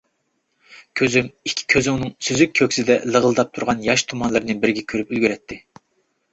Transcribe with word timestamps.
كۆزۈم 1.01 1.29
ئىككى 1.49 1.67
كۆزۈڭنىڭ 1.73 2.15
سۈزۈك 2.29 2.57
كۆكسىدە 2.61 2.97
لىغىلداپ 3.13 3.53
تۇرغان 3.59 3.87
ياش 3.93 4.07
تۇمانلىرىنى 4.09 4.59
بىرگە 4.67 4.89
كۆرۈپ 4.91 5.15
ئۈلگۈرەتتى. 5.17 5.63